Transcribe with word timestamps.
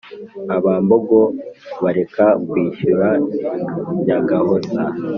abambogo 0.57 1.19
bareka 1.83 2.25
kwishyura 2.49 3.07
nyagahoza; 4.05 4.81